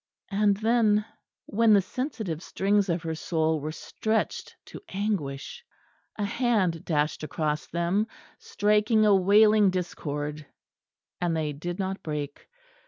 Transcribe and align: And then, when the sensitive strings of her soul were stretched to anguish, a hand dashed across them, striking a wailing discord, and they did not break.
And 0.31 0.57
then, 0.57 1.05
when 1.45 1.73
the 1.73 1.81
sensitive 1.83 2.41
strings 2.41 2.89
of 2.89 3.03
her 3.03 3.13
soul 3.13 3.59
were 3.59 3.71
stretched 3.71 4.55
to 4.65 4.81
anguish, 4.89 5.63
a 6.17 6.25
hand 6.25 6.83
dashed 6.83 7.21
across 7.21 7.67
them, 7.67 8.07
striking 8.39 9.05
a 9.05 9.13
wailing 9.15 9.69
discord, 9.69 10.43
and 11.21 11.37
they 11.37 11.53
did 11.53 11.77
not 11.77 12.01
break. 12.01 12.47